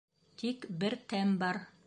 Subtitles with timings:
[0.43, 1.63] Тик бер тәм бар.